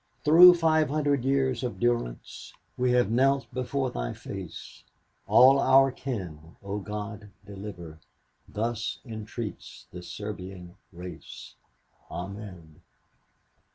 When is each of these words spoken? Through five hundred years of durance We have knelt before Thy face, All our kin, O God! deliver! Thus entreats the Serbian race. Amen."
Through 0.23 0.55
five 0.55 0.89
hundred 0.89 1.23
years 1.23 1.61
of 1.61 1.79
durance 1.79 2.53
We 2.75 2.91
have 2.93 3.11
knelt 3.11 3.45
before 3.53 3.91
Thy 3.91 4.13
face, 4.13 4.83
All 5.27 5.59
our 5.59 5.91
kin, 5.91 6.55
O 6.63 6.79
God! 6.79 7.29
deliver! 7.45 7.99
Thus 8.49 8.97
entreats 9.05 9.85
the 9.91 10.01
Serbian 10.01 10.75
race. 10.91 11.53
Amen." 12.09 12.81